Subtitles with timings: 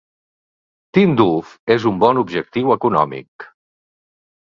[0.99, 3.51] Tindouf és un bon objectiu econòmic.